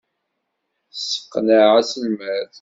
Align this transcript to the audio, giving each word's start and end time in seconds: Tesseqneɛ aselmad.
Tesseqneɛ 0.91 1.69
aselmad. 1.79 2.47